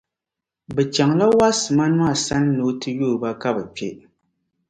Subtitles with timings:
[0.75, 3.87] Bɛ chaŋla Waasimani maa sani ni o ti yooi ba ka bɛ kpe.